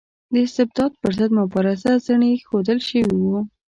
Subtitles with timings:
[0.33, 3.37] د استبداد پر ضد مبارزه زڼي ایښودل شوي وو.